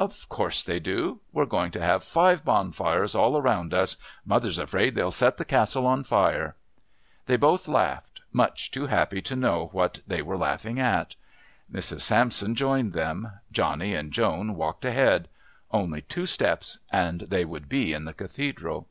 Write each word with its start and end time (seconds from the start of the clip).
"Of 0.00 0.28
course 0.28 0.64
they 0.64 0.80
do. 0.80 1.20
We're 1.32 1.46
going 1.46 1.70
to 1.70 1.80
have 1.80 2.02
five 2.02 2.44
bonfires 2.44 3.14
all 3.14 3.36
around 3.36 3.72
us. 3.72 3.96
Mother's 4.24 4.58
afraid 4.58 4.96
they'll 4.96 5.12
set 5.12 5.36
the 5.36 5.44
Castle 5.44 5.86
on 5.86 6.02
fire." 6.02 6.56
They 7.26 7.36
both 7.36 7.68
laughed 7.68 8.22
much 8.32 8.72
too 8.72 8.86
happy 8.86 9.22
to 9.22 9.36
know 9.36 9.68
what 9.70 10.00
they 10.04 10.20
were 10.20 10.36
laughing 10.36 10.80
at. 10.80 11.14
Mrs. 11.72 12.00
Sampson 12.00 12.56
joined 12.56 12.92
them. 12.92 13.30
Johnny 13.52 13.94
and 13.94 14.10
Joan 14.10 14.56
walked 14.56 14.84
ahead. 14.84 15.28
Only 15.70 16.02
two 16.02 16.26
steps 16.26 16.80
and 16.90 17.20
they 17.28 17.44
would 17.44 17.68
be 17.68 17.92
in 17.92 18.04
the 18.04 18.14
Cathedral. 18.14 18.88